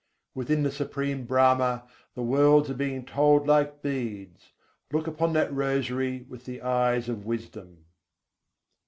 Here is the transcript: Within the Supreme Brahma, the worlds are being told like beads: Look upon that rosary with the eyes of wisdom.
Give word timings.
Within 0.33 0.63
the 0.63 0.71
Supreme 0.71 1.25
Brahma, 1.25 1.85
the 2.15 2.23
worlds 2.23 2.71
are 2.71 2.73
being 2.73 3.05
told 3.05 3.45
like 3.45 3.83
beads: 3.83 4.51
Look 4.91 5.05
upon 5.05 5.33
that 5.33 5.53
rosary 5.53 6.25
with 6.27 6.45
the 6.45 6.63
eyes 6.63 7.07
of 7.07 7.23
wisdom. 7.23 7.85